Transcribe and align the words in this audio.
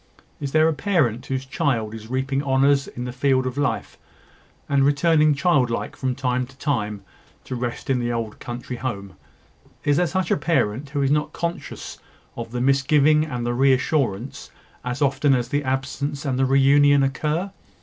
Is 0.39 0.51
there 0.51 0.67
a 0.67 0.73
parent 0.73 1.27
whose 1.27 1.45
child 1.45 1.93
is 1.93 2.09
reaping 2.09 2.41
honours 2.41 2.87
in 2.87 3.03
the 3.03 3.11
field 3.11 3.45
of 3.45 3.55
life, 3.55 3.99
and 4.67 4.83
returning 4.83 5.35
childlike 5.35 5.95
from 5.95 6.15
time 6.15 6.47
to 6.47 6.57
time, 6.57 7.03
to 7.43 7.53
rest 7.55 7.87
in 7.87 7.99
the 7.99 8.11
old 8.11 8.39
country 8.39 8.77
home 8.77 9.13
is 9.83 9.97
there 9.97 10.07
such 10.07 10.31
a 10.31 10.37
parent 10.37 10.89
who 10.89 11.03
is 11.03 11.11
not 11.11 11.33
conscious 11.33 11.99
of 12.35 12.49
the 12.49 12.61
misgiving 12.61 13.25
and 13.27 13.45
the 13.45 13.53
re 13.53 13.73
assurance, 13.73 14.49
as 14.83 15.03
often 15.03 15.35
as 15.35 15.49
the 15.49 15.63
absence 15.63 16.25
and 16.25 16.39
the 16.39 16.45
re 16.47 16.59
union 16.59 17.03
occur? 17.03 17.51